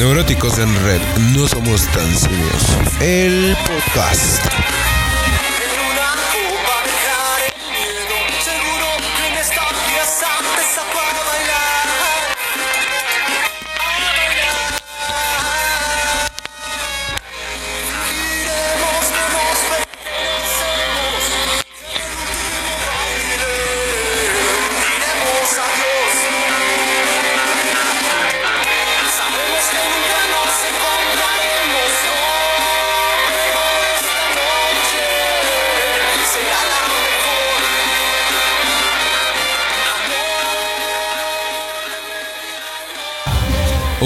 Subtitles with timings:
[0.00, 1.02] Neuróticos en Red,
[1.34, 3.02] no somos tan simios.
[3.02, 4.89] El podcast.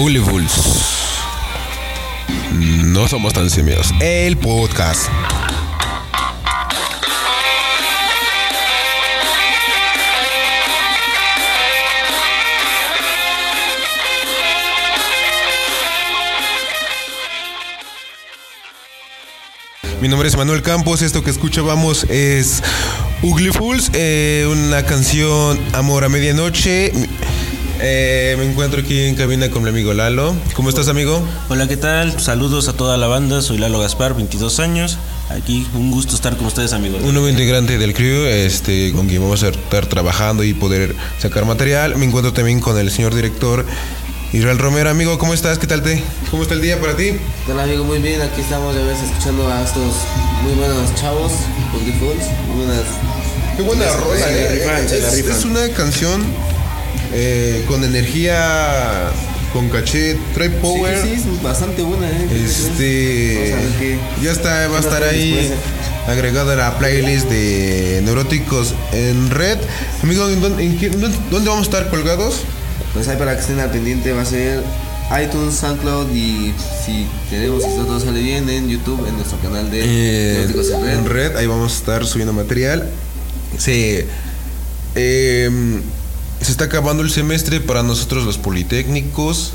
[0.05, 0.51] Ugly Fools.
[2.53, 3.91] No somos tan simios.
[3.99, 5.09] El podcast.
[20.01, 21.01] Mi nombre es Manuel Campos.
[21.01, 22.61] Esto que escuchábamos es
[23.23, 26.91] Ugly Fools, eh, una canción Amor a Medianoche.
[27.81, 30.33] Eh, me encuentro aquí en cabina con mi amigo Lalo.
[30.53, 31.21] ¿Cómo estás, amigo?
[31.49, 32.19] Hola, ¿qué tal?
[32.21, 33.41] Saludos a toda la banda.
[33.41, 34.97] Soy Lalo Gaspar, 22 años.
[35.29, 37.01] Aquí, un gusto estar con ustedes, amigos.
[37.03, 41.45] Un nuevo integrante del crew, este, con quien vamos a estar trabajando y poder sacar
[41.45, 41.97] material.
[41.97, 43.65] Me encuentro también con el señor director
[44.31, 44.89] Israel Romero.
[44.89, 45.59] Amigo, ¿cómo estás?
[45.59, 46.01] ¿Qué tal te?
[46.31, 47.11] ¿Cómo está el día para ti?
[47.49, 49.95] Hola amigo, muy bien, aquí estamos ya ves escuchando a estos
[50.43, 51.31] muy buenos chavos,
[51.71, 52.85] Fools, muy buenas.
[53.55, 54.85] Qué buena rola, eh.
[54.85, 55.37] Es, rifan.
[55.37, 56.23] es una canción
[57.13, 59.09] eh, con energía,
[59.53, 61.01] con caché, trae power.
[61.01, 62.27] Sí, sí, sí, es bastante buena, eh.
[62.45, 63.55] Este
[64.21, 65.59] ya está, va a estar ahí después,
[66.07, 69.57] agregada a la playlist de Neuróticos en Red.
[70.03, 71.17] Amigo, ¿en dónde, en qué- dónde-
[71.49, 72.41] vamos a estar colgados?
[72.93, 74.61] Pues ahí para que estén al pendiente va a ser
[75.23, 76.53] iTunes, SoundCloud y
[76.85, 80.81] si tenemos, si todo sale bien, en YouTube, en nuestro canal de Eh, Neuróticos en
[80.83, 80.93] Red.
[80.97, 82.89] en Red, ahí vamos a estar subiendo material.
[83.57, 84.05] Se,
[84.95, 85.81] em,
[86.41, 89.53] se está acabando el semestre para nosotros los politécnicos.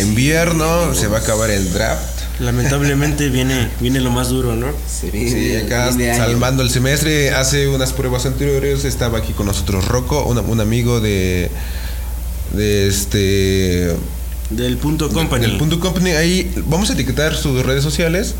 [0.00, 2.02] Invierno, se va a acabar el draft.
[2.40, 4.68] Lamentablemente viene, viene lo más duro, ¿no?
[4.88, 7.30] Sí, el acá salvando el semestre.
[7.30, 11.48] Hace unas pruebas anteriores estaba aquí con nosotros Rocco, una- un amigo de,
[12.54, 13.94] de este
[14.50, 15.46] Del punto company.
[15.46, 16.10] del Punto Company.
[16.12, 18.34] Ahí vamos a etiquetar sus redes sociales.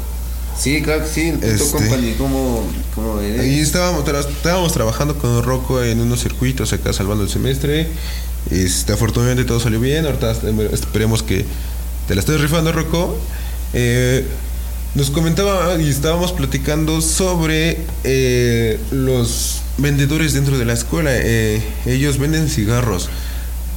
[0.58, 5.42] Sí, claro que sí, Este- company, como, como de- Ahí estábamos, tra- estábamos trabajando con
[5.42, 7.88] Rocco en unos circuitos acá salvando el semestre.
[8.50, 10.04] Este, afortunadamente todo salió bien.
[10.06, 11.44] Ahorita estem- esperemos que
[12.06, 13.16] te la estés rifando, Rocco.
[13.72, 14.24] Eh,
[14.94, 21.10] nos comentaba y estábamos platicando sobre eh, los vendedores dentro de la escuela.
[21.12, 23.08] Eh, ellos venden cigarros.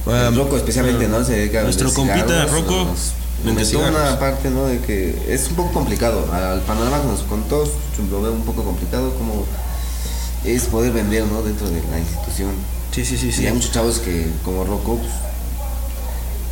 [0.06, 1.24] Ah, Rocco especialmente, ¿no?
[1.24, 2.94] Se dedica a Nuestro compita, Rocco,
[3.42, 4.00] comentó cigarros.
[4.00, 4.66] una parte, ¿no?
[4.66, 6.30] De que es un poco complicado.
[6.32, 7.64] Al panorama que nos contó,
[8.10, 9.44] lo veo un poco complicado como
[10.44, 11.42] es poder vender, ¿no?
[11.42, 12.50] Dentro de la institución.
[12.92, 13.46] Sí, sí, sí, Y sí.
[13.46, 15.10] hay muchos chavos que, como Rocco, pues,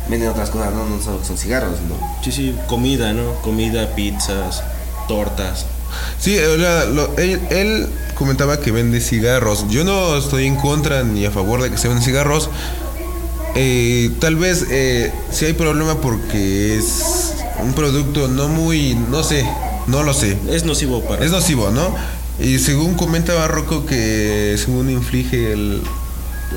[0.09, 0.85] venden otras cosas, ¿no?
[0.85, 1.95] No solo son cigarros, ¿no?
[2.23, 3.33] Sí, sí, comida, ¿no?
[3.41, 4.63] Comida, pizzas,
[5.07, 5.65] tortas.
[6.19, 9.65] Sí, o sea, lo- él, él comentaba que vende cigarros.
[9.69, 12.49] Yo no estoy en contra ni a favor de que se venden cigarros.
[13.55, 19.45] Eh, tal vez eh, si hay problema porque es un producto no muy, no sé,
[19.87, 20.37] no lo sé.
[20.49, 21.25] Es nocivo para.
[21.25, 21.95] Es nocivo, ¿no?
[22.39, 25.81] Y según comentaba Rocco que según inflige el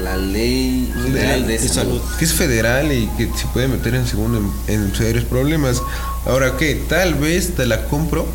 [0.03, 2.01] La ley federal de, de salud.
[2.01, 2.19] salud.
[2.19, 5.81] que es federal y que se puede meter en segundo en, en serios problemas.
[6.27, 8.27] Ahora que tal vez te la compro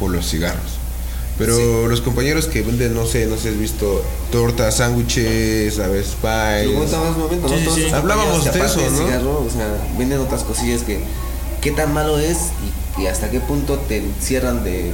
[0.00, 0.77] por los cigarros.
[1.38, 4.02] Pero los compañeros que venden, no sé, no sé, has visto
[4.32, 6.92] tortas, sándwiches, aves Lo pies.
[6.92, 7.56] un momento, ¿no?
[7.56, 8.98] Sí, sí, Hablábamos de eso, ¿no?
[9.06, 10.98] cigarro, o sea, venden otras cosillas que
[11.60, 12.38] qué tan malo es
[12.98, 14.92] y, y hasta qué punto te cierran de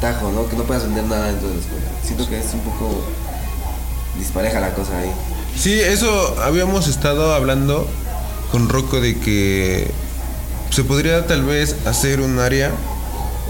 [0.00, 0.48] tajo, ¿no?
[0.48, 1.88] Que no puedas vender nada la escuela.
[2.04, 3.02] Siento que es un poco
[4.18, 5.10] dispareja la cosa ahí.
[5.58, 7.86] Sí, eso habíamos estado hablando
[8.52, 9.90] con Rocco de que
[10.70, 12.70] se podría tal vez hacer un área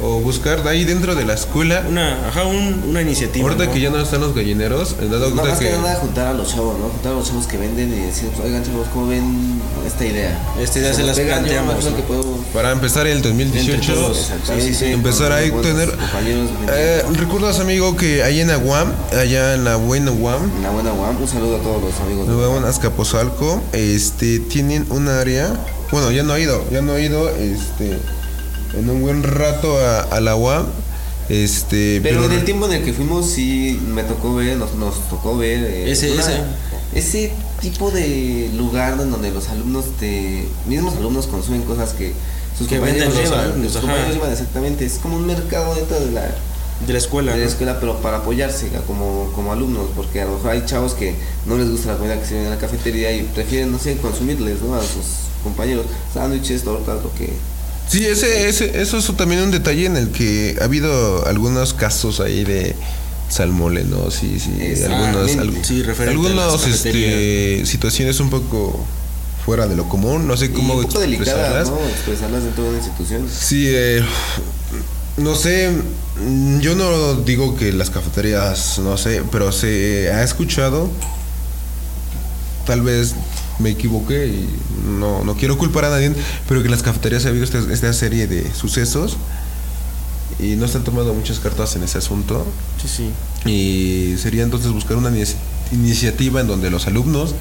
[0.02, 1.84] o buscar de ahí dentro de la escuela.
[1.88, 3.46] Una, ajá, un- una iniciativa.
[3.48, 3.72] Ahorita ¿no?
[3.72, 6.32] que ya no están los gallineros, he dado cuenta más que que nada juntar a
[6.34, 6.88] los chavos, ¿no?
[6.88, 10.38] Juntar a los chavos que venden y decir, oigan chavos, ¿cómo ven esta idea?
[10.60, 11.96] Esta idea se nos las planteamos, ¿no?
[11.96, 14.30] que puedo para empezar el 2018 Entre todos.
[14.46, 14.84] Sí, sí, sí.
[14.86, 20.10] empezar ahí tener compañeros eh, recuerdas amigo que allá en Aguam allá en la buena
[20.10, 22.26] Aguam En la buena UAM, un saludo a todos los amigos.
[22.28, 25.52] de Nuevo en Azcapotzalco, este, tienen un área,
[25.90, 27.98] bueno, ya no he ido, ya no he ido, este,
[28.78, 30.66] en un buen rato a, a la UAM,
[31.28, 35.08] Este, Pero en el tiempo en el que fuimos sí me tocó ver, nos, nos
[35.08, 36.40] tocó ver eh, Ese- ese.
[36.94, 37.32] ese
[37.62, 42.12] tipo de lugar en donde los alumnos de mismos alumnos consumen cosas que
[42.58, 46.12] sus Que compañeros los llevan, sus compañeros llevan exactamente, es como un mercado dentro de
[46.12, 46.22] la,
[46.86, 47.32] De la escuela.
[47.32, 47.50] de la ¿no?
[47.50, 51.14] escuela, pero para apoyarse como, como alumnos, porque a lo mejor hay chavos que
[51.46, 53.96] no les gusta la comida que se vende en la cafetería y prefieren, no sé,
[53.96, 54.74] consumirles, ¿no?
[54.74, 57.32] A sus compañeros, sándwiches, tortas, lo que...
[57.88, 62.20] Sí, ese, ese, eso es también un detalle en el que ha habido algunos casos
[62.20, 62.74] ahí de
[63.28, 64.10] salmole, ¿no?
[64.10, 64.50] Sí, sí,
[64.84, 65.58] algunos, Exactamente.
[65.58, 68.84] al- Sí, algunos este, situaciones un poco
[69.44, 71.68] fuera de lo común, no sé Y cómo un poco delicadas, expresarlas.
[71.70, 71.88] ¿no?
[71.88, 73.28] Expresarlas dentro de una institución.
[73.30, 74.02] Sí, eh,
[75.18, 75.70] no sé,
[76.60, 80.88] yo no digo que las cafeterías, no sé, pero se ha escuchado,
[82.66, 83.14] tal vez
[83.58, 84.48] me equivoqué y
[84.88, 86.12] no, no quiero culpar a nadie,
[86.48, 89.16] pero que en las cafeterías ha habido esta, esta serie de sucesos
[90.40, 92.44] y no se han tomado muchas cartas en ese asunto
[92.82, 93.50] Sí, sí.
[93.50, 95.36] y sería entonces buscar una inici-
[95.72, 97.34] iniciativa en donde los alumnos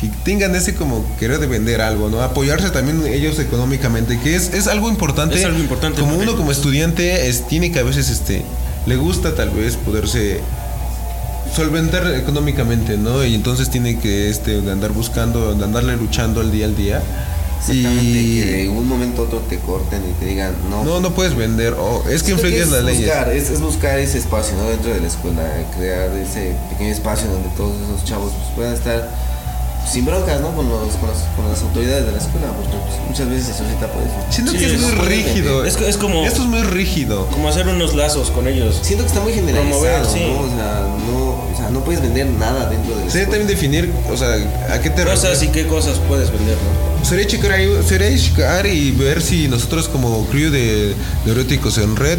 [0.00, 2.22] que tengan ese como querer de vender algo, ¿no?
[2.22, 5.38] Apoyarse también ellos económicamente, que es, es algo importante.
[5.38, 8.42] Es algo importante Como uno como estudiante es, tiene que a veces este
[8.86, 10.40] le gusta tal vez poderse
[11.54, 13.24] solventar económicamente, ¿no?
[13.24, 17.02] Y entonces tiene que este andar buscando, andarle luchando al día al día.
[17.58, 20.82] Exactamente, Y que de un momento a otro te corten y te digan, no.
[20.82, 23.08] no, no puedes vender, o es que infringes es las leyes.
[23.32, 24.68] es, es buscar ese espacio ¿no?
[24.68, 25.42] dentro de la escuela,
[25.76, 29.08] crear ese pequeño espacio donde todos esos chavos pues, puedan estar
[29.90, 30.54] sin broncas ¿no?
[30.54, 33.54] con, los, con, las, con las autoridades de la escuela, porque pues, muchas veces se
[33.58, 34.12] suscita por eso.
[34.30, 35.64] Siento Sí, que es, es muy rígido.
[35.64, 37.26] Es es como- Esto es muy rígido.
[37.28, 38.78] Como hacer unos lazos con ellos.
[38.82, 40.24] Siento que está muy generalizado, Promover, sí.
[40.26, 40.40] ¿no?
[40.40, 41.18] O sea, no,
[41.52, 43.38] o sea, no puedes vender nada dentro de la Sería escuela.
[43.38, 44.34] también definir, o sea,
[44.74, 45.42] a qué te Cosas refieres.
[45.42, 47.04] y qué cosas puedes vender, ¿no?
[47.04, 50.94] Sería checar, ahí, sería checar y ver si nosotros como crew de
[51.26, 52.18] Neuróticos en Red,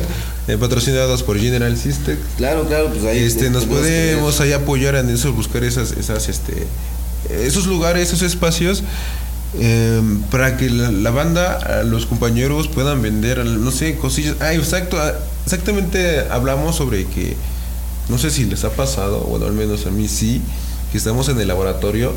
[0.50, 5.10] eh, patrocinados por General System, Claro, claro, pues ahí este, nos podemos ahí apoyar en
[5.10, 6.68] eso, buscar esas, esas, este,
[7.30, 8.84] esos lugares, esos espacios.
[9.60, 14.36] eh, para que la, la banda, los compañeros puedan vender, no sé, cosillas.
[14.40, 15.14] Ah, exacto, ah,
[15.46, 17.36] exactamente hablamos sobre que,
[18.10, 20.42] no sé si les ha pasado, bueno, al menos a mí sí,
[20.92, 22.14] que estamos en el laboratorio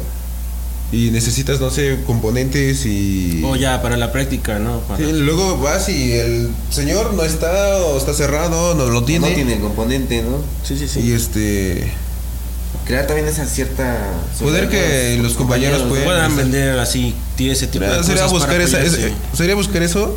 [0.93, 3.43] y necesitas, no sé, componentes y...
[3.45, 4.79] O ya, para la práctica, ¿no?
[4.81, 9.29] Para- Sí, luego vas y el señor no está o está cerrado, no lo tiene.
[9.29, 10.39] No tiene el componente, ¿no?
[10.65, 10.87] sí, sí.
[10.89, 11.01] sí.
[11.01, 11.93] Y este...
[12.87, 13.97] Crear también esa cierta...
[14.39, 15.89] Poder que los compañeros ¿no?
[15.89, 18.79] puedan- vender así, tiene ese tipo de cosas Sería buscar, esa,
[19.35, 20.17] sería buscar eso,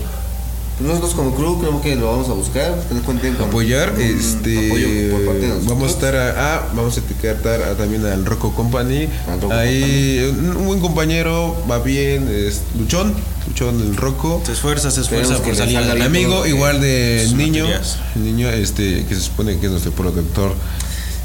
[0.78, 4.68] Pues Nosotros como crew creo que lo vamos a buscar, cuenten con apoyar, con este...
[4.68, 5.68] apoyo por parte de.
[5.68, 9.10] Vamos a estar a, vamos a etiquetar a- también al Rocco Company.
[9.28, 13.14] Al Rocco Ahí un, un buen compañero, va bien, es Luchón,
[13.48, 14.44] Luchón el Rocco.
[14.46, 16.02] Se esfuerza, se esfuerza por salir bien.
[16.04, 17.98] Amigo igual de niño, materias.
[18.16, 20.54] niño este que se supone que es nuestro productor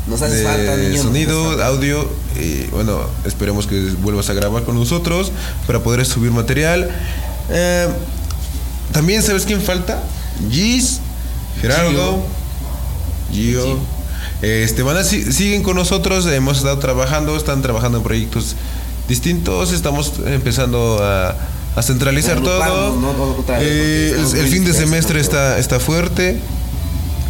[0.06, 1.03] Nos hace de falta, niño.
[1.03, 2.08] sonido, audio
[2.39, 5.32] y bueno, esperemos que vuelvas a grabar con nosotros
[5.67, 6.91] para poder subir material.
[7.51, 7.89] Eh,
[8.93, 10.03] también sabes quién falta?
[10.51, 11.01] Gis,
[11.61, 12.23] Gerardo,
[13.32, 13.79] Gio.
[14.43, 18.56] Este, van a, si- siguen con nosotros, hemos estado trabajando, están trabajando en proyectos
[19.08, 21.34] distintos, estamos empezando a,
[21.77, 22.58] a centralizar todo.
[23.63, 26.41] Eh, el, el fin de semestre está, está fuerte.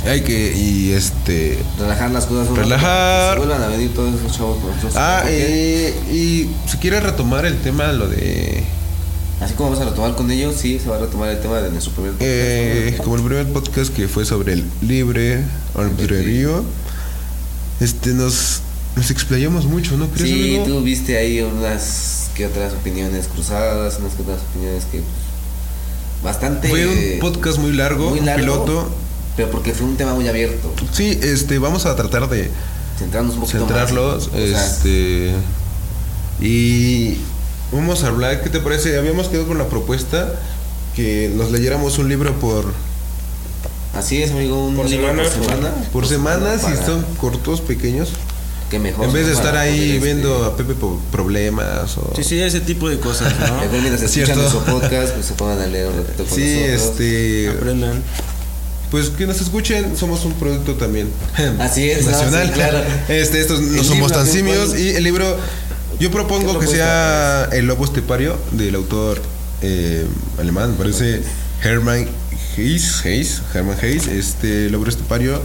[0.06, 2.48] Hay que, y este, Relajar las cosas.
[2.50, 2.82] un Relajar.
[2.88, 4.94] para que Se vuelvan a venir todos esos chavos con nosotros.
[4.96, 8.64] Ah, eh, y si quieres retomar el tema, lo de.
[9.40, 11.70] Así como vamos a retomar con ellos, sí, se va a retomar el tema de
[11.70, 12.24] nuestro primer podcast.
[12.26, 15.42] eh, como el primer podcast que fue sobre el libre
[15.74, 16.62] albedrío,
[17.80, 18.60] este nos,
[18.96, 20.64] nos explayamos mucho, ¿no crees, Sí, amigo?
[20.64, 25.02] tú viste ahí unas que otras opiniones cruzadas, unas que otras opiniones que
[26.22, 28.90] bastante Fue un podcast muy largo, muy largo, piloto.
[29.36, 30.72] Pero porque fue un tema muy abierto.
[30.92, 32.50] Sí, este, vamos a tratar de
[32.98, 34.40] Centrarnos un poquito centrarlos, más.
[34.40, 35.32] o sea, este,
[36.40, 37.16] y
[37.72, 38.42] vamos a hablar.
[38.42, 38.96] ¿Qué te parece?
[38.98, 40.32] Habíamos quedado con la propuesta
[40.94, 42.72] que nos leyéramos un libro por
[43.94, 45.22] así es, amigo, un Por libro semana.
[45.28, 45.74] por semana.
[45.92, 48.10] por semana, si son cortos, pequeños.
[48.70, 49.06] que mejor.
[49.06, 52.12] En vez de estar ahí este, viendo a Pepe por problemas o...
[52.16, 53.46] Sí, sí, ese tipo de cosas, ¿no?
[53.60, 56.82] Mejor mientras escuchan nuestro podcast, pues se pongan a leer un ratito con Sí, nosotros.
[56.90, 57.50] este...
[57.50, 58.02] Aprendan.
[58.94, 61.08] Pues que nos escuchen, somos un producto también.
[61.58, 62.46] Así es, no, Nacional.
[62.46, 62.78] sí, claro.
[63.08, 64.78] Este, estos no El somos tan ¿qué- simios.
[64.78, 65.36] Y el libro,
[65.98, 69.20] yo propongo ¿Qué que sea El Lobo Estepario, del autor
[69.62, 70.06] eh,
[70.38, 71.22] alemán, me parece
[71.64, 72.06] Hermann
[72.56, 74.06] Hayes, Hayes, Hermann Hayes.
[74.06, 75.42] Este, Lobo Estepario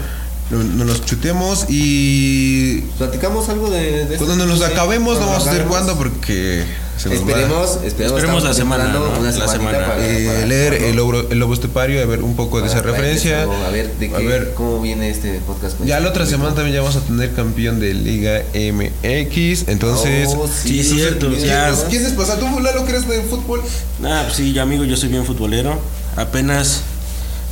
[0.50, 5.48] no- nos los chutemos y Platicamos algo de, de cuando nos los acabemos no vamos
[5.48, 6.64] a hacer jugando porque
[6.98, 7.22] se nos va.
[7.30, 9.06] Esperemos, esperemos, Esperemos la semana, ¿no?
[9.20, 9.80] una La semana.
[9.86, 12.68] para- Eh, para- leer para- el lobo, el lobo estepario, a ver un poco de
[12.68, 13.44] esa referencia.
[13.44, 14.54] empezar, A ver, de A qué, ver.
[14.54, 15.78] cómo viene este podcast.
[15.78, 16.38] con Ya este la otra público.
[16.40, 19.68] semana también ya vamos a tener campeón de Liga MX.
[19.68, 21.74] Entonces, Oh, Sí, sé, cierto, ¿quién- ya.
[21.90, 22.38] ¿quieres pasar?
[22.40, 23.62] ¿Tú, Lalo, crees de fútbol?
[24.04, 25.80] Ah, pues sí, yo, amigo, yo soy bien futbolero.
[26.18, 26.82] Apenas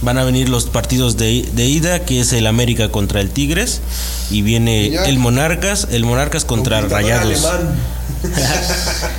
[0.01, 3.81] van a venir los partidos de, de ida, que es el América contra el Tigres.
[4.29, 7.41] Y viene el Monarcas, el Monarcas contra Rayados.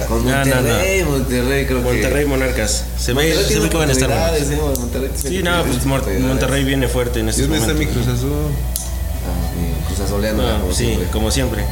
[0.09, 1.85] Con No, no, Monterrey, Monterrey creo que...
[1.85, 2.85] Monterrey Monarcas.
[2.99, 4.59] Se ve, Monterrey se ve que van a estar ¿eh?
[4.79, 5.87] Monterrey Sí, no, pues.
[6.21, 7.95] Monterrey viene fuerte en este me está mi momento.
[7.95, 8.33] Cruz Azul.
[8.33, 11.09] Ah, mi Cruz Azuleano, No, como sí, siempre.
[11.13, 11.65] como siempre.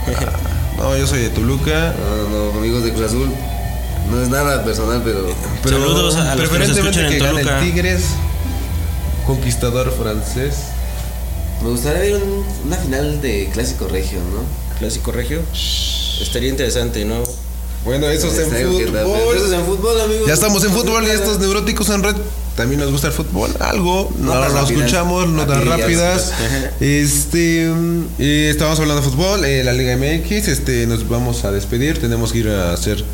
[0.79, 1.95] No, yo soy de Toluca.
[1.99, 3.31] No, no, no, amigos de Cruz Azul.
[4.11, 5.27] No es nada personal, pero...
[5.65, 7.59] Pero Saludos a los que nos preferentemente escuchan en que gane Toluca.
[7.59, 8.03] el Tigres.
[9.27, 10.55] Conquistador francés.
[11.63, 14.79] Me gustaría ver un- una final de Clásico Regio, ¿no?
[14.79, 15.41] Clásico Regio.
[16.21, 17.23] Estaría interesante, ¿no?
[17.85, 18.51] Bueno, eso es en.
[18.51, 19.55] Pero Eso es fútbol.
[19.55, 20.27] en fútbol, amigos.
[20.27, 22.17] Ya estamos en fútbol y estos neuróticos en red
[22.57, 23.51] también nos gusta el fútbol.
[23.61, 24.71] Algo, no, lo rápidas.
[24.71, 26.33] escuchamos, notas rápidas.
[26.81, 30.49] Este, mm, eh, estábamos hablando de fútbol, eh, la Liga MX.
[30.49, 32.01] Este, nos vamos a despedir.
[32.01, 33.05] Tenemos que ir a hacer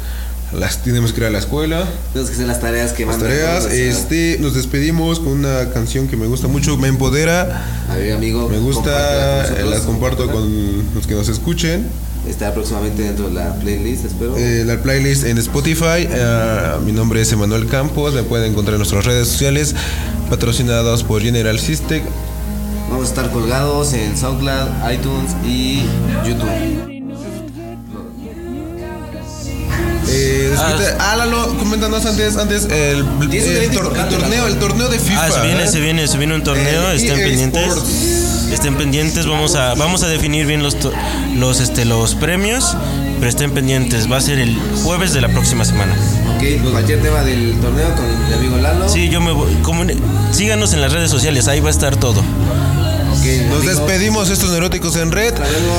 [0.59, 1.88] las, tenemos que ir a la escuela.
[2.12, 6.09] Tenemos que hacer las tareas que Las mandan, tareas, este, nos despedimos con una canción
[6.09, 8.49] que me gusta mucho, me empodera, A ver, amigo.
[8.49, 11.87] me gusta, con eh, comparto con los que nos escuchen.
[12.28, 14.37] Está próximamente dentro de la playlist, espero.
[14.37, 16.06] Eh, la playlist en Spotify.
[16.09, 18.14] eh, mi nombre es Emanuel Campos.
[18.14, 19.75] Me pueden encontrar en nuestras redes sociales,
[20.30, 22.02] patrocinados por General System.
[22.90, 25.82] Vamos a estar colgados en SoundCloud, iTunes y
[26.25, 26.82] YouTube.
[30.71, 34.99] Eh, despide- ah, Lalo, coméntanos antes, antes el, el tor- el torneo, el torneo de
[34.99, 35.25] FIFA.
[35.26, 35.69] Ah, se viene, ¿eh?
[35.69, 37.62] se viene, se viene un torneo, Eh, estén pendientes.
[37.66, 38.19] Sports.
[38.52, 40.76] Estén pendientes, vamos a vamos a definir bien los
[41.35, 42.76] los este los premios,
[43.19, 45.95] pero estén pendientes, va a ser el jueves de la próxima semana.
[46.37, 48.88] Ok, cualquier tema del torneo con mi amigo Lalo.
[48.90, 49.57] Sí, yo me voy,
[50.33, 52.23] síganos en las redes sociales, ahí va a estar todo.
[53.23, 55.33] Nos despedimos estos neuróticos en red.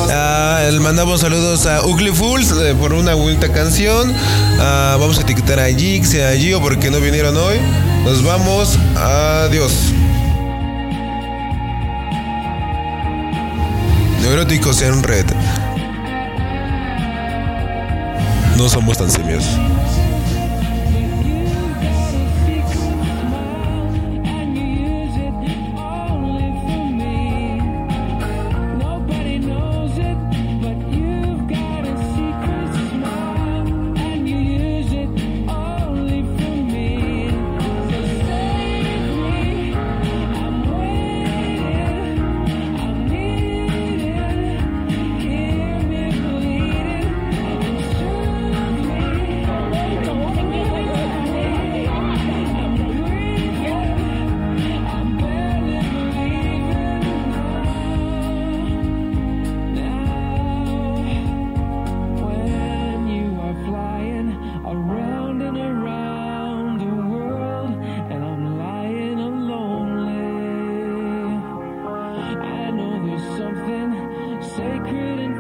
[0.10, 4.14] Ah, mandamos saludos a Ugly Fools eh, por una bonita canción.
[4.60, 7.58] Ah, vamos a etiquetar a Jix y a Gio porque no vinieron hoy.
[8.06, 8.80] Nos vamos.
[8.96, 9.74] Adiós.
[14.22, 15.26] Neuróticos en red.
[18.56, 19.44] No somos tan simios.
[74.86, 75.33] couldn't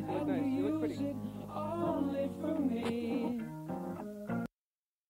[0.00, 0.10] nice.
[0.10, 0.44] You look nice.
[0.44, 1.16] You look pretty.
[1.54, 3.23] Only for me.